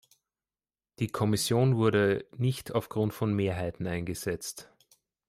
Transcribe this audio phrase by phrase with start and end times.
[0.97, 4.67] Die Kommission wurde nicht aufgrund von Mehrheiten eingesetzt.